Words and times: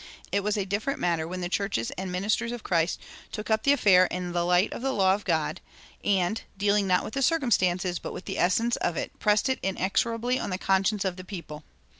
It 0.31 0.39
was 0.43 0.57
a 0.57 0.65
different 0.65 0.99
matter 0.99 1.27
when 1.27 1.41
the 1.41 1.47
churches 1.47 1.91
and 1.91 2.11
ministers 2.11 2.51
of 2.51 2.63
Christ 2.63 2.99
took 3.31 3.51
up 3.51 3.61
the 3.61 3.71
affair 3.71 4.05
in 4.07 4.31
the 4.31 4.43
light 4.43 4.73
of 4.73 4.81
the 4.81 4.93
law 4.93 5.13
of 5.13 5.25
God, 5.25 5.61
and, 6.03 6.41
dealing 6.57 6.87
not 6.87 7.03
with 7.03 7.13
the 7.13 7.21
circumstances 7.21 7.99
but 7.99 8.11
with 8.11 8.25
the 8.25 8.39
essence 8.39 8.77
of 8.77 8.97
it, 8.97 9.11
pressed 9.19 9.47
it 9.47 9.59
inexorably 9.61 10.39
on 10.39 10.49
the 10.49 10.57
conscience 10.57 11.05
of 11.05 11.17
the 11.17 11.23
people. 11.23 11.63